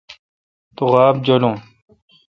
تو 0.75 0.83
غابہ 0.91 1.19
جولون۔ 1.25 1.55